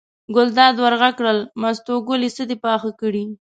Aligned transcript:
ګلداد 0.35 0.75
ور 0.83 0.93
غږ 1.01 1.13
کړل: 1.19 1.39
مستو 1.61 1.93
ګلې 2.07 2.29
څه 2.35 2.43
دې 2.49 2.57
پاخه 2.63 2.91
کړي. 3.01 3.25